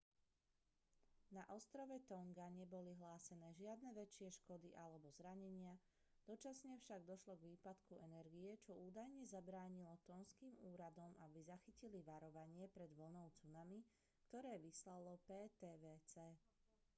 na 1.35 1.43
ostrove 1.57 1.97
tonga 2.11 2.45
neboli 2.59 2.91
hlásené 3.01 3.47
žiadne 3.61 3.89
väčšie 4.01 4.27
škody 4.39 4.69
alebo 4.83 5.07
zranenia 5.19 5.73
dočasne 6.29 6.73
však 6.83 7.01
došlo 7.11 7.33
k 7.37 7.47
výpadku 7.53 7.93
energie 8.07 8.51
čo 8.65 8.73
údajne 8.87 9.23
zabránilo 9.33 9.93
tonžským 10.09 10.53
úradom 10.73 11.11
aby 11.29 11.39
zachytili 11.51 11.99
varovanie 12.11 12.65
pred 12.75 12.89
vlnou 12.99 13.27
tsunami 13.37 13.79
ktoré 14.27 14.51
vyslalo 14.67 15.11
ptwc 15.29 16.13